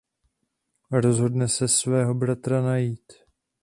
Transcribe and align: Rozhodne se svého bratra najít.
Rozhodne 0.91 1.47
se 1.47 1.67
svého 1.67 2.13
bratra 2.13 2.61
najít. 2.61 3.13